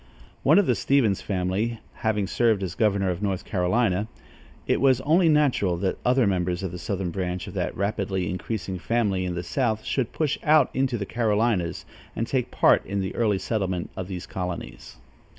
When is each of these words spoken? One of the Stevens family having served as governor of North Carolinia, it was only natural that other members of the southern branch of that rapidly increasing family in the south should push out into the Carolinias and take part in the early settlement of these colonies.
One 0.41 0.57
of 0.57 0.65
the 0.65 0.73
Stevens 0.73 1.21
family 1.21 1.77
having 1.97 2.25
served 2.25 2.63
as 2.63 2.73
governor 2.73 3.11
of 3.11 3.21
North 3.21 3.45
Carolinia, 3.45 4.07
it 4.65 4.81
was 4.81 4.99
only 5.01 5.29
natural 5.29 5.77
that 5.77 5.99
other 6.03 6.25
members 6.25 6.63
of 6.63 6.71
the 6.71 6.79
southern 6.79 7.11
branch 7.11 7.45
of 7.45 7.53
that 7.53 7.77
rapidly 7.77 8.27
increasing 8.27 8.79
family 8.79 9.25
in 9.25 9.35
the 9.35 9.43
south 9.43 9.85
should 9.85 10.11
push 10.11 10.39
out 10.43 10.71
into 10.73 10.97
the 10.97 11.05
Carolinias 11.05 11.85
and 12.15 12.25
take 12.25 12.49
part 12.49 12.83
in 12.83 12.99
the 13.01 13.13
early 13.13 13.37
settlement 13.37 13.91
of 13.95 14.07
these 14.07 14.25
colonies. 14.25 14.97